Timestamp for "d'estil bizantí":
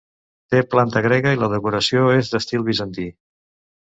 2.33-3.07